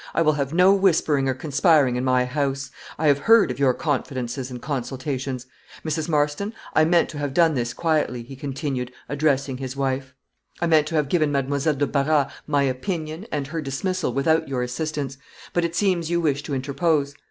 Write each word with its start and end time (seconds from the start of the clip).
"I 0.15 0.23
will 0.23 0.33
have 0.33 0.51
no 0.51 0.73
whispering 0.73 1.29
or 1.29 1.35
conspiring 1.35 1.95
in 1.95 2.03
my 2.03 2.25
house: 2.25 2.71
I 2.97 3.05
have 3.05 3.19
heard 3.19 3.51
of 3.51 3.59
your 3.59 3.71
confidences 3.75 4.49
and 4.49 4.59
consultations. 4.59 5.45
Mrs. 5.85 6.09
Marston, 6.09 6.55
I 6.73 6.85
meant 6.85 7.07
to 7.09 7.19
have 7.19 7.35
done 7.35 7.53
this 7.53 7.71
quietly," 7.71 8.23
he 8.23 8.35
continued, 8.35 8.91
addressing 9.07 9.57
his 9.57 9.75
wife; 9.77 10.15
"I 10.59 10.65
meant 10.65 10.87
to 10.87 10.95
have 10.95 11.07
given 11.07 11.31
Mademoiselle 11.31 11.75
de 11.75 11.85
Barras 11.85 12.31
my 12.47 12.63
opinion 12.63 13.27
and 13.31 13.45
her 13.45 13.61
dismissal 13.61 14.11
without 14.11 14.47
your 14.47 14.63
assistance; 14.63 15.19
but 15.53 15.63
it 15.63 15.75
seems 15.75 16.09
you 16.09 16.19
wish 16.19 16.41
to 16.41 16.55
interpose. 16.55 17.13